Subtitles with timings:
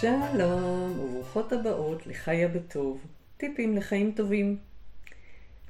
[0.00, 3.06] שלום וברוכות הבאות לחיה בטוב,
[3.36, 4.58] טיפים לחיים טובים.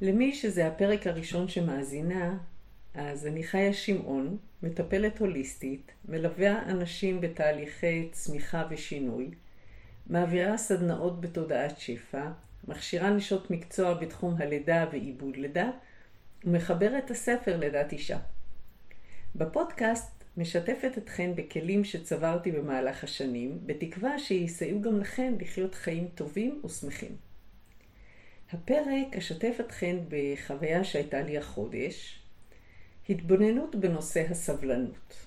[0.00, 2.38] למי שזה הפרק הראשון שמאזינה,
[2.94, 9.30] אז אני חיה שמעון, מטפלת הוליסטית, מלווה אנשים בתהליכי צמיחה ושינוי,
[10.06, 12.28] מעבירה סדנאות בתודעת שפע,
[12.68, 15.70] מכשירה נשות מקצוע בתחום הלידה ועיבוד לידה,
[16.44, 18.18] ומחברת הספר לידת אישה.
[19.36, 27.16] בפודקאסט משתפת אתכן בכלים שצברתי במהלך השנים, בתקווה שיסייעו גם לכן לחיות חיים טובים ושמחים.
[28.52, 32.22] הפרק אשתף אתכן בחוויה שהייתה לי החודש,
[33.08, 35.26] התבוננות בנושא הסבלנות.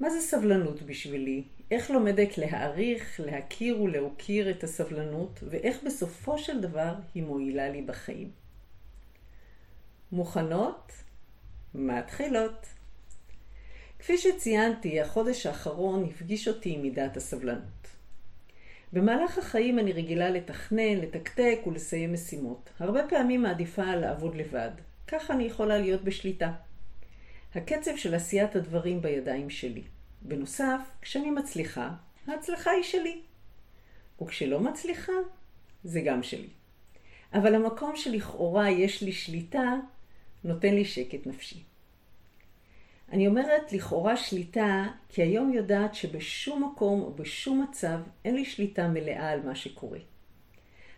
[0.00, 1.44] מה זה סבלנות בשבילי?
[1.70, 8.30] איך לומדת להעריך, להכיר ולהוקיר את הסבלנות, ואיך בסופו של דבר היא מועילה לי בחיים.
[10.12, 10.92] מוכנות?
[11.74, 12.81] מתחילות.
[14.02, 17.88] כפי שציינתי, החודש האחרון הפגיש אותי עם מידת הסבלנות.
[18.92, 22.70] במהלך החיים אני רגילה לתכנן, לתקתק ולסיים משימות.
[22.78, 24.70] הרבה פעמים מעדיפה לעבוד לבד.
[25.06, 26.52] ככה אני יכולה להיות בשליטה.
[27.54, 29.82] הקצב של עשיית הדברים בידיים שלי.
[30.22, 31.90] בנוסף, כשאני מצליחה,
[32.26, 33.20] ההצלחה היא שלי.
[34.22, 35.12] וכשלא מצליחה,
[35.84, 36.48] זה גם שלי.
[37.34, 39.74] אבל המקום שלכאורה יש לי שליטה,
[40.44, 41.71] נותן לי שקט נפשי.
[43.12, 48.88] אני אומרת לכאורה שליטה, כי היום יודעת שבשום מקום או בשום מצב אין לי שליטה
[48.88, 49.98] מלאה על מה שקורה.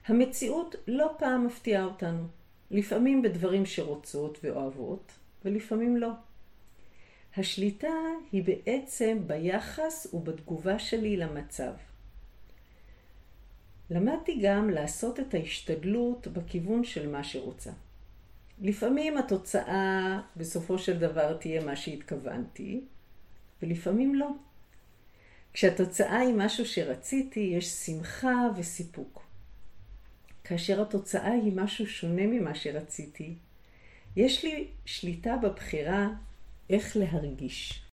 [0.06, 2.26] המציאות לא פעם מפתיעה אותנו,
[2.70, 5.12] לפעמים בדברים שרוצות ואוהבות,
[5.44, 6.10] ולפעמים לא.
[7.36, 7.94] השליטה
[8.32, 11.72] היא בעצם ביחס ובתגובה שלי למצב.
[13.90, 17.70] למדתי גם לעשות את ההשתדלות בכיוון של מה שרוצה.
[18.60, 22.80] לפעמים התוצאה בסופו של דבר תהיה מה שהתכוונתי,
[23.62, 24.28] ולפעמים לא.
[25.52, 29.22] כשהתוצאה היא משהו שרציתי, יש שמחה וסיפוק.
[30.44, 33.34] כאשר התוצאה היא משהו שונה ממה שרציתי,
[34.16, 36.08] יש לי שליטה בבחירה
[36.70, 37.84] איך להרגיש.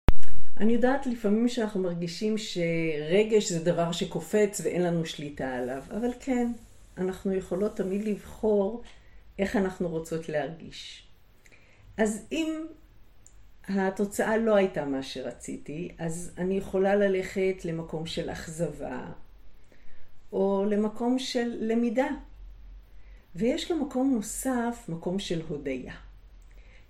[0.57, 6.53] אני יודעת לפעמים שאנחנו מרגישים שרגש זה דבר שקופץ ואין לנו שליטה עליו, אבל כן,
[6.99, 8.83] אנחנו יכולות תמיד לבחור
[9.41, 11.09] איך אנחנו רוצות להרגיש.
[11.97, 12.67] אז אם
[13.69, 19.07] התוצאה לא הייתה מה שרציתי, אז אני יכולה ללכת למקום של אכזבה,
[20.33, 22.09] או למקום של למידה.
[23.35, 25.95] ויש לו מקום נוסף, מקום של הודיה.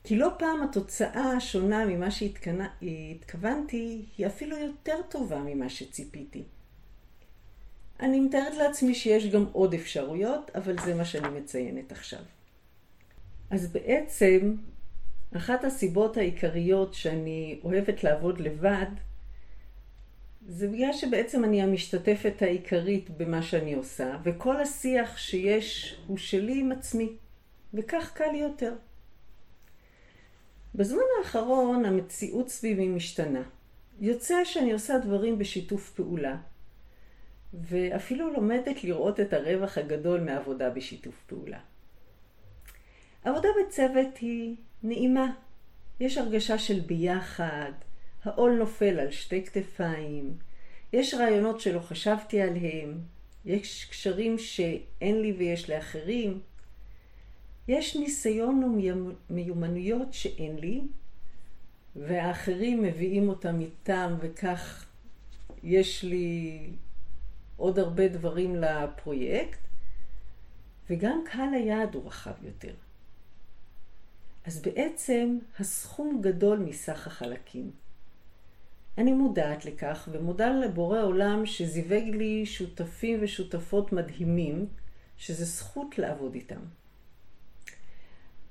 [0.04, 6.44] כי לא פעם התוצאה השונה ממה שהתכוונתי, היא אפילו יותר טובה ממה שציפיתי.
[8.00, 12.20] אני מתארת לעצמי שיש גם עוד אפשרויות, אבל זה מה שאני מציינת עכשיו.
[13.50, 14.56] אז בעצם,
[15.36, 18.86] אחת הסיבות העיקריות שאני אוהבת לעבוד לבד,
[20.46, 26.72] זה בגלל שבעצם אני המשתתפת העיקרית במה שאני עושה, וכל השיח שיש הוא שלי עם
[26.72, 27.08] עצמי,
[27.74, 28.74] וכך קל יותר.
[30.74, 33.42] בזמן האחרון המציאות סביבי משתנה.
[34.00, 36.36] יוצא שאני עושה דברים בשיתוף פעולה,
[37.54, 41.58] ואפילו לומדת לראות את הרווח הגדול מעבודה בשיתוף פעולה.
[43.24, 45.32] עבודה בצוות היא נעימה.
[46.00, 47.72] יש הרגשה של ביחד,
[48.24, 50.38] העול נופל על שתי כתפיים,
[50.92, 52.98] יש רעיונות שלא חשבתי עליהם,
[53.44, 56.40] יש קשרים שאין לי ויש לאחרים,
[57.68, 58.64] יש ניסיון
[59.30, 60.80] ומיומנויות שאין לי,
[61.96, 64.86] והאחרים מביאים אותם איתם, וכך
[65.62, 66.60] יש לי
[67.56, 69.58] עוד הרבה דברים לפרויקט,
[70.90, 72.74] וגם קהל היעד הוא רחב יותר.
[74.44, 77.70] אז בעצם הסכום גדול מסך החלקים.
[78.98, 84.66] אני מודעת לכך ומודה לבורא עולם שזיווג לי שותפים ושותפות מדהימים,
[85.16, 86.60] שזה זכות לעבוד איתם.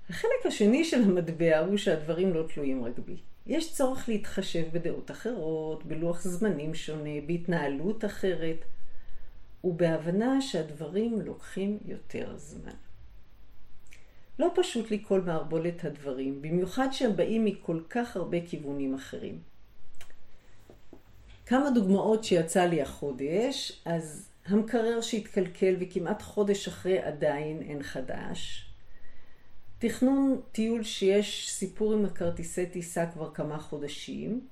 [0.10, 3.18] החלק השני של המטבע הוא שהדברים לא תלויים רק בי.
[3.48, 8.66] יש צורך להתחשב בדעות אחרות, בלוח זמנים שונה, בהתנהלות אחרת,
[9.64, 12.89] ובהבנה שהדברים לוקחים יותר זמן.
[14.40, 19.40] לא פשוט לקול מערבולת הדברים, במיוחד שהם באים מכל כך הרבה כיוונים אחרים.
[21.46, 28.66] כמה דוגמאות שיצא לי החודש, אז המקרר שהתקלקל וכמעט חודש אחרי עדיין אין חדש.
[29.80, 34.48] תכנון טיול שיש סיפור עם הכרטיסי טיסה כבר כמה חודשים.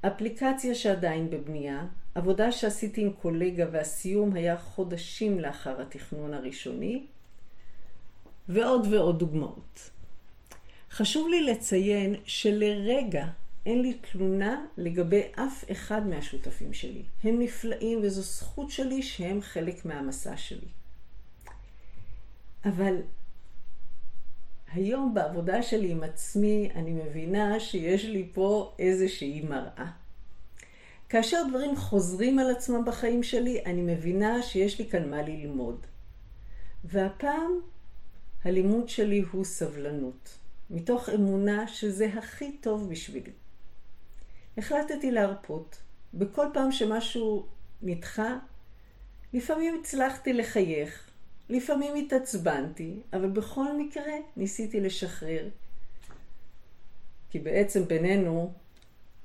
[0.00, 1.86] אפליקציה שעדיין בבנייה.
[2.14, 7.06] עבודה שעשיתי עם קולגה והסיום היה חודשים לאחר התכנון הראשוני.
[8.48, 9.90] ועוד ועוד דוגמאות.
[10.90, 13.26] חשוב לי לציין שלרגע
[13.66, 17.02] אין לי תלונה לגבי אף אחד מהשותפים שלי.
[17.24, 20.68] הם נפלאים וזו זכות שלי שהם חלק מהמסע שלי.
[22.64, 22.96] אבל
[24.72, 29.90] היום בעבודה שלי עם עצמי אני מבינה שיש לי פה איזושהי מראה.
[31.08, 35.86] כאשר דברים חוזרים על עצמם בחיים שלי, אני מבינה שיש לי כאן מה ללמוד.
[36.84, 37.60] והפעם
[38.44, 40.38] הלימוד שלי הוא סבלנות,
[40.70, 43.32] מתוך אמונה שזה הכי טוב בשבילי.
[44.58, 45.76] החלטתי להרפות.
[46.14, 47.46] בכל פעם שמשהו
[47.82, 48.38] נדחה,
[49.32, 51.10] לפעמים הצלחתי לחייך,
[51.48, 55.48] לפעמים התעצבנתי, אבל בכל מקרה ניסיתי לשחרר.
[57.30, 58.52] כי בעצם בינינו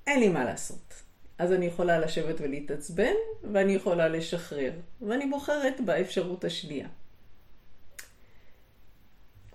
[0.07, 0.93] אין לי מה לעשות.
[1.37, 3.13] אז אני יכולה לשבת ולהתעצבן,
[3.51, 4.71] ואני יכולה לשחרר,
[5.01, 6.87] ואני בוחרת באפשרות השנייה.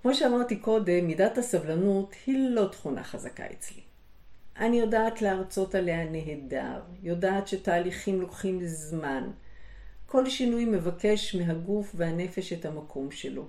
[0.03, 3.81] כמו שאמרתי קודם, מידת הסבלנות היא לא תכונה חזקה אצלי.
[4.57, 9.31] אני יודעת להרצות עליה נהדר, יודעת שתהליכים לוקחים זמן.
[10.07, 13.49] כל שינוי מבקש מהגוף והנפש את המקום שלו.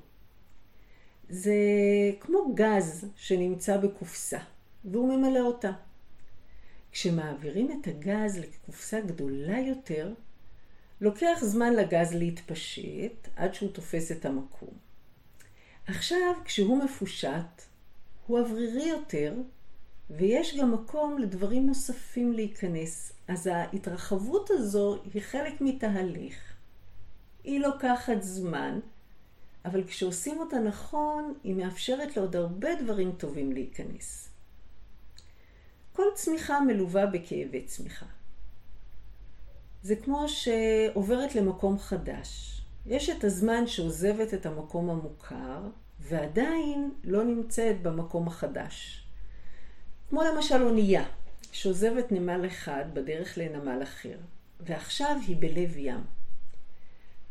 [1.30, 1.54] זה
[2.20, 4.40] כמו גז שנמצא בקופסה,
[4.86, 5.72] והוא ממלא אותה.
[6.92, 10.14] כשמעבירים את הגז לקופסה גדולה יותר,
[11.02, 14.83] לוקח זמן לגז להתפשט עד שהוא תופס את המקום.
[15.88, 17.62] עכשיו, כשהוא מפושט,
[18.28, 19.34] הוא אוורירי יותר,
[20.10, 23.14] ויש גם מקום לדברים נוספים להיכנס.
[23.28, 26.54] אז ההתרחבות הזו היא חלק מתהליך.
[27.44, 28.80] היא לוקחת זמן,
[29.66, 34.30] אבל כשעושים אותה נכון, היא מאפשרת לעוד הרבה דברים טובים להיכנס.
[35.94, 38.06] כל צמיחה מלווה בכאבי צמיחה.
[39.84, 42.63] זה כמו שעוברת למקום חדש.
[42.86, 45.62] יש את הזמן שעוזבת את המקום המוכר,
[46.00, 49.06] ועדיין לא נמצאת במקום החדש.
[50.10, 51.04] כמו למשל אונייה,
[51.52, 54.18] שעוזבת נמל אחד בדרך לנמל אחר,
[54.60, 56.04] ועכשיו היא בלב ים.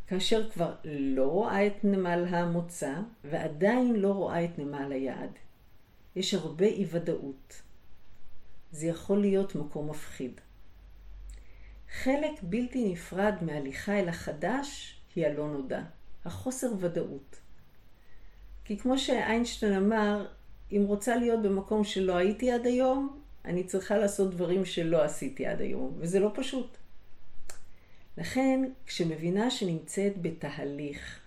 [0.07, 2.95] כאשר כבר לא רואה את נמל המוצא,
[3.25, 5.31] ועדיין לא רואה את נמל היעד.
[6.17, 7.63] יש הרבה אי ודאות.
[8.73, 10.41] זה יכול להיות מקום מפחיד.
[12.03, 15.83] חלק בלתי נפרד מהליכה אל החדש היא הלא נודע,
[16.25, 17.37] החוסר ודאות.
[18.65, 20.27] כי כמו שאיינשטיין אמר,
[20.73, 25.61] אם רוצה להיות במקום שלא הייתי עד היום, אני צריכה לעשות דברים שלא עשיתי עד
[25.61, 26.77] היום, וזה לא פשוט.
[28.19, 31.21] לכן, כשמבינה שנמצאת בתהליך,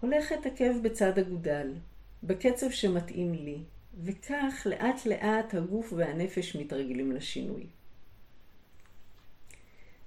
[0.00, 1.74] הולכת עקב בצד אגודל,
[2.22, 3.58] בקצב שמתאים לי,
[4.04, 7.66] וכך לאט לאט הגוף והנפש מתרגלים לשינוי.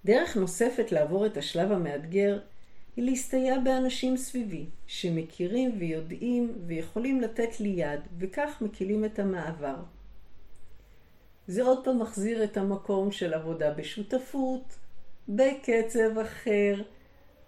[0.05, 2.39] דרך נוספת לעבור את השלב המאתגר
[2.95, 9.75] היא להסתייע באנשים סביבי, שמכירים ויודעים ויכולים לתת לי יד, וכך מקילים את המעבר.
[11.47, 14.75] זה עוד פעם מחזיר את המקום של עבודה בשותפות,
[15.29, 16.81] בקצב אחר,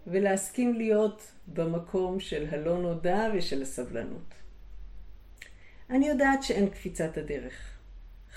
[0.08, 4.34] ולהסכים להיות במקום של הלא נודע ושל הסבלנות.
[5.90, 7.78] אני יודעת שאין קפיצת הדרך.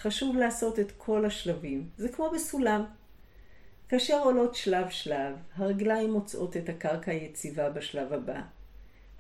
[0.01, 1.89] חשוב לעשות את כל השלבים.
[1.97, 2.85] זה כמו בסולם.
[3.89, 8.41] כאשר עולות שלב שלב, הרגליים מוצאות את הקרקע היציבה בשלב הבא.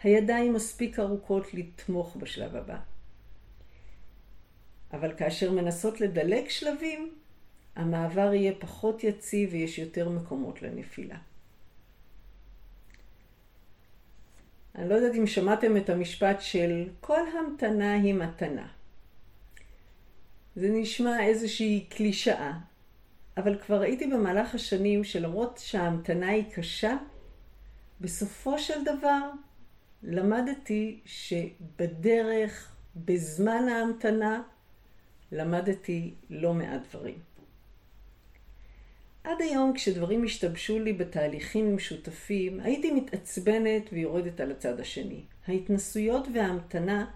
[0.02, 2.78] הידיים מספיק ארוכות לתמוך בשלב הבא.
[4.92, 7.14] אבל כאשר מנסות לדלג שלבים,
[7.76, 11.16] המעבר יהיה פחות יציב ויש יותר מקומות לנפילה.
[14.74, 18.68] אני לא יודעת אם שמעתם את המשפט של כל המתנה היא מתנה.
[20.56, 22.52] זה נשמע איזושהי קלישאה,
[23.36, 26.96] אבל כבר ראיתי במהלך השנים שלמרות שההמתנה היא קשה,
[28.00, 29.30] בסופו של דבר
[30.02, 34.42] למדתי שבדרך, בזמן ההמתנה,
[35.32, 37.18] למדתי לא מעט דברים.
[39.24, 45.24] עד היום כשדברים השתבשו לי בתהליכים עם שותפים, הייתי מתעצבנת ויורדת על הצד השני.
[45.46, 47.10] ההתנסויות וההמתנה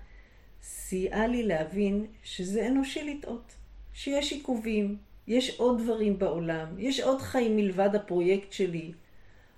[0.62, 3.55] סייעה לי להבין שזה אנושי לטעות,
[3.93, 4.99] שיש עיכובים,
[5.31, 8.93] יש עוד דברים בעולם, יש עוד חיים מלבד הפרויקט שלי.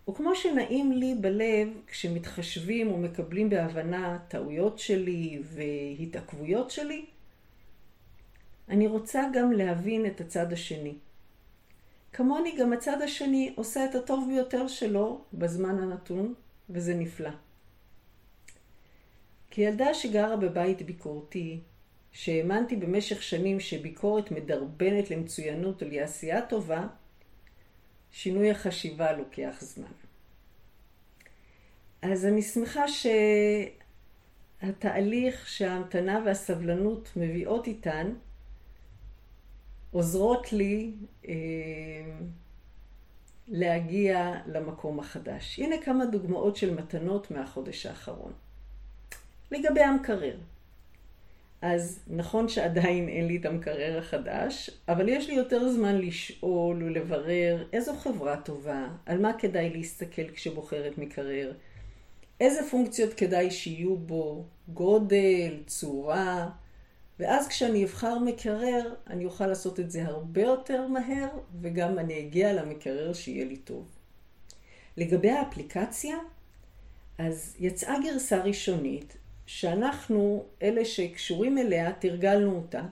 [0.07, 7.05] או כמו שנעים לי בלב כשמתחשבים ומקבלים בהבנה טעויות שלי והתעכבויות שלי,
[8.69, 10.95] אני רוצה גם להבין את הצד השני.
[12.13, 16.35] כמוני גם הצד השני עושה את הטוב ביותר שלו בזמן הנתון,
[16.71, 17.31] וזה נפלא.
[19.51, 21.61] כילדה שגרה בבית ביקורתי,
[22.13, 26.87] שהאמנתי במשך שנים שביקורת מדרבנת למצוינות או לעשייה טובה,
[28.11, 29.93] שינוי החשיבה לוקח זמן.
[32.03, 32.85] אז אני שמחה
[34.63, 38.13] שהתהליך שההמתנה והסבלנות מביאות איתן,
[39.91, 40.93] עוזרות לי
[41.29, 41.35] אה,
[43.49, 45.59] להגיע למקום החדש.
[45.59, 48.33] הנה כמה דוגמאות של מתנות מהחודש האחרון.
[49.51, 50.37] לגבי המקרר.
[51.63, 57.65] אז נכון שעדיין אין לי את המקרר החדש, אבל יש לי יותר זמן לשאול ולברר
[57.73, 61.53] איזו חברה טובה, על מה כדאי להסתכל כשבוחרת מקרר,
[62.41, 66.51] איזה פונקציות כדאי שיהיו בו, גודל, צורה,
[67.19, 71.29] ואז כשאני אבחר מקרר, אני אוכל לעשות את זה הרבה יותר מהר,
[71.61, 73.89] וגם אני אגיע למקרר שיהיה לי טוב.
[74.97, 76.17] לגבי האפליקציה,
[77.19, 82.83] אז יצאה גרסה ראשונית, שאנחנו, אלה שקשורים אליה, תרגלנו אותה,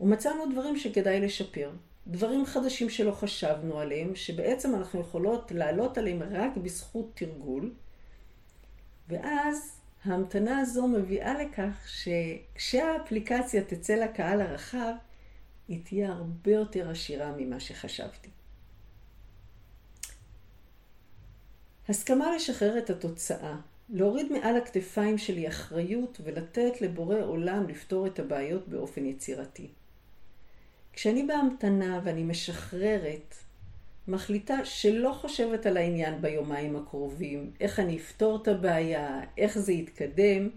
[0.00, 1.70] ומצאנו דברים שכדאי לשפר.
[2.06, 7.74] דברים חדשים שלא חשבנו עליהם, שבעצם אנחנו יכולות לעלות עליהם רק בזכות תרגול,
[9.08, 14.92] ואז ההמתנה הזו מביאה לכך שכשהאפליקציה תצא לקהל הרחב,
[15.68, 18.30] היא תהיה הרבה יותר עשירה ממה שחשבתי.
[21.88, 23.56] הסכמה לשחרר את התוצאה,
[23.88, 29.68] להוריד מעל הכתפיים שלי אחריות ולתת לבורא עולם לפתור את הבעיות באופן יצירתי.
[30.92, 33.34] כשאני בהמתנה ואני משחררת,
[34.08, 40.48] מחליטה שלא חושבת על העניין ביומיים הקרובים, איך אני אפתור את הבעיה, איך זה יתקדם,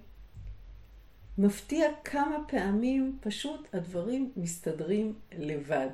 [1.37, 5.89] מפתיע כמה פעמים פשוט הדברים מסתדרים לבד.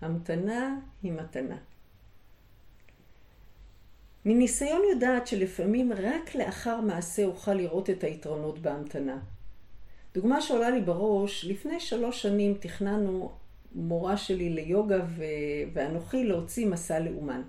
[0.00, 1.56] המתנה היא מתנה.
[4.24, 9.18] מניסיון יודעת שלפעמים רק לאחר מעשה אוכל לראות את היתרונות בהמתנה.
[10.14, 13.32] דוגמה שעולה לי בראש, לפני שלוש שנים תכננו
[13.74, 15.24] מורה שלי ליוגה ו...
[15.72, 17.42] ואנוכי להוציא מסע לאומן.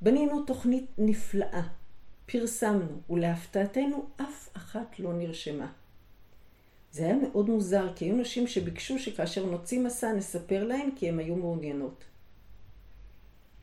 [0.00, 1.62] בנינו תוכנית נפלאה,
[2.26, 5.72] פרסמנו, ולהפתעתנו אף אחת לא נרשמה.
[6.92, 11.18] זה היה מאוד מוזר, כי היו נשים שביקשו שכאשר נוציא מסע נספר להן כי הן
[11.18, 12.04] היו מעוניינות.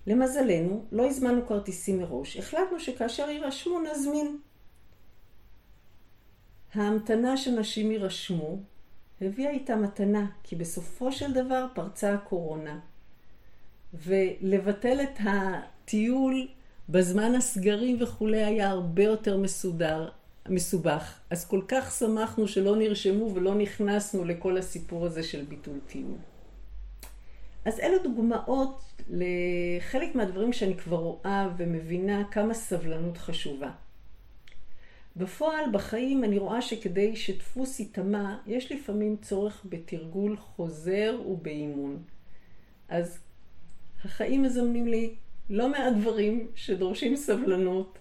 [0.08, 4.38] למזלנו, לא הזמנו כרטיסים מראש, החלטנו שכאשר יירשמו נזמין.
[6.74, 8.60] ההמתנה שנשים יירשמו
[9.22, 12.80] הביאה איתה מתנה, כי בסופו של דבר פרצה הקורונה.
[13.94, 16.48] ולבטל את הטיול
[16.90, 20.10] בזמן הסגרים וכולי היה הרבה יותר מסודר,
[20.50, 21.20] מסובך.
[21.30, 26.16] אז כל כך שמחנו שלא נרשמו ולא נכנסנו לכל הסיפור הזה של ביטול טיול.
[27.66, 33.72] אז אלו דוגמאות לחלק מהדברים שאני כבר רואה ומבינה כמה סבלנות חשובה.
[35.16, 42.04] בפועל, בחיים, אני רואה שכדי שדפוס ייטמע, יש לפעמים צורך בתרגול חוזר ובאימון.
[42.90, 43.20] אז
[44.04, 45.16] החיים מזמנים לי
[45.50, 48.00] לא מעט דברים שדורשים סבלנות,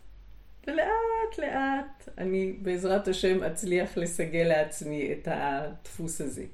[0.66, 6.44] ולאט לאט אני בעזרת השם אצליח לסגל לעצמי את הדפוס הזה.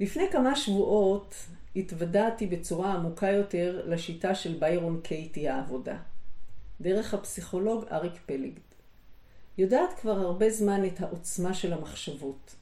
[0.00, 1.34] לפני כמה שבועות
[1.76, 5.96] התוודעתי בצורה עמוקה יותר לשיטה של ביירון קייטי העבודה.
[6.80, 8.52] דרך הפסיכולוג אריק פלג.
[9.58, 12.54] יודעת כבר הרבה זמן את העוצמה של המחשבות.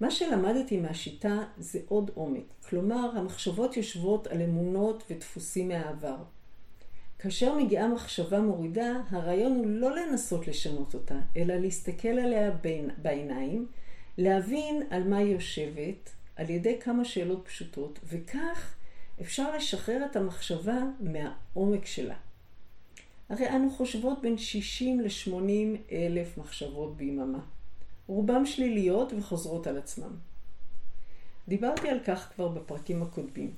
[0.00, 6.16] מה שלמדתי מהשיטה זה עוד עומק, כלומר המחשבות יושבות על אמונות ודפוסים מהעבר.
[7.18, 12.50] כאשר מגיעה מחשבה מורידה, הרעיון הוא לא לנסות לשנות אותה, אלא להסתכל עליה
[13.02, 13.66] בעיניים,
[14.18, 18.74] להבין על מה היא יושבת, על ידי כמה שאלות פשוטות, וכך
[19.20, 22.16] אפשר לשחרר את המחשבה מהעומק שלה.
[23.28, 27.38] הרי אנו חושבות בין 60 ל-80 אלף מחשבות ביממה.
[28.06, 30.16] רובם שליליות וחוזרות על עצמם.
[31.48, 33.54] דיברתי על כך כבר בפרקים הקודמים.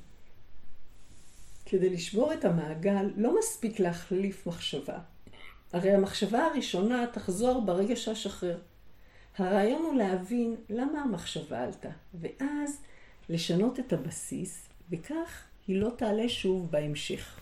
[1.67, 4.99] כדי לשבור את המעגל לא מספיק להחליף מחשבה.
[5.73, 8.59] הרי המחשבה הראשונה תחזור ברגע שאשחרר.
[9.39, 12.81] הרעיון הוא להבין למה המחשבה עלתה, ואז
[13.29, 17.39] לשנות את הבסיס, וכך היא לא תעלה שוב בהמשך.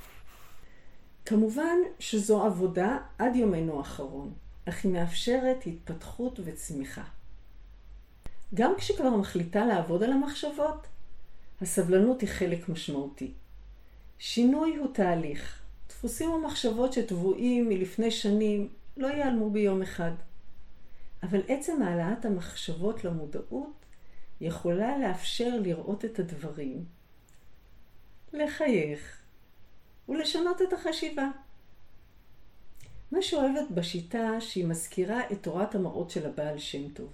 [1.26, 4.32] כמובן שזו עבודה עד יומנו האחרון,
[4.68, 7.04] אך היא מאפשרת התפתחות וצמיחה.
[8.54, 10.87] גם כשכבר מחליטה לעבוד על המחשבות,
[11.61, 13.32] הסבלנות היא חלק משמעותי.
[14.18, 15.62] שינוי הוא תהליך.
[15.88, 20.12] דפוסים ומחשבות שטבועים מלפני שנים לא ייעלמו ביום אחד.
[21.22, 23.84] אבל עצם העלאת המחשבות למודעות
[24.40, 26.84] יכולה לאפשר לראות את הדברים,
[28.32, 29.20] לחייך,
[30.08, 31.28] ולשנות את החשיבה.
[33.12, 37.08] מה שאוהבת בשיטה שהיא מזכירה את תורת המראות של הבעל שם טוב,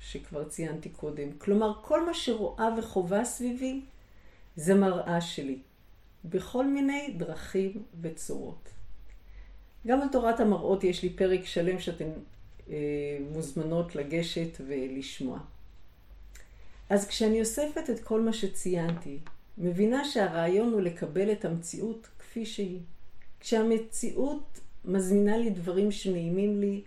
[0.00, 1.32] שכבר ציינתי קודם.
[1.38, 3.80] כלומר, כל מה שרואה וחובה סביבי
[4.56, 5.58] זה מראה שלי,
[6.24, 8.68] בכל מיני דרכים וצורות.
[9.86, 12.12] גם על תורת המראות יש לי פרק שלם שאתן אה,
[13.32, 15.38] מוזמנות לגשת ולשמוע.
[16.90, 19.18] אז כשאני אוספת את כל מה שציינתי,
[19.58, 22.80] מבינה שהרעיון הוא לקבל את המציאות כפי שהיא.
[23.40, 26.82] כשהמציאות מזמינה לי דברים שנעימים לי,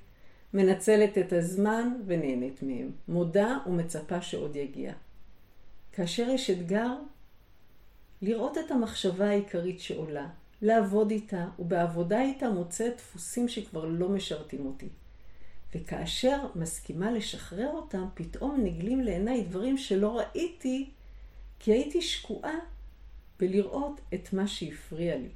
[0.53, 2.91] מנצלת את הזמן ונהנית מהם.
[3.07, 4.93] מודה ומצפה שעוד יגיע.
[5.91, 6.93] כאשר יש אתגר,
[8.21, 10.29] לראות את המחשבה העיקרית שעולה,
[10.61, 14.87] לעבוד איתה, ובעבודה איתה מוצא דפוסים שכבר לא משרתים אותי.
[15.75, 20.89] וכאשר מסכימה לשחרר אותם, פתאום נגלים לעיניי דברים שלא ראיתי,
[21.59, 22.55] כי הייתי שקועה
[23.39, 25.29] בלראות את מה שהפריע לי.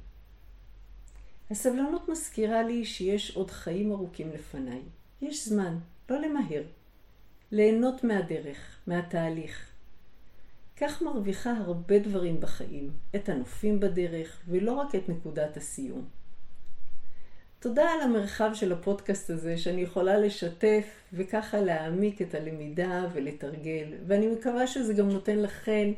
[1.50, 4.82] הסבלנות מזכירה לי שיש עוד חיים ארוכים לפניי.
[5.22, 5.78] יש זמן,
[6.10, 6.62] לא למהר.
[7.52, 9.70] ליהנות מהדרך, מהתהליך.
[10.76, 16.08] כך מרוויחה הרבה דברים בחיים, את הנופים בדרך, ולא רק את נקודת הסיום.
[17.62, 24.26] תודה על המרחב של הפודקאסט הזה, שאני יכולה לשתף וככה להעמיק את הלמידה ולתרגל, ואני
[24.26, 25.92] מקווה שזה גם נותן לכן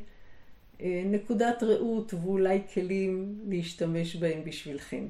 [0.81, 5.07] אה, נקודת ראות ואולי כלים להשתמש בהם בשבילכם.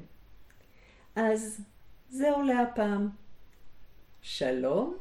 [1.15, 1.61] אז
[2.09, 3.09] זהו להפעם.
[4.21, 4.97] שלום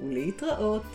[0.00, 0.86] ולהתראות.